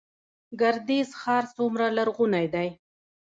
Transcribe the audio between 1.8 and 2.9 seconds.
لرغونی دی؟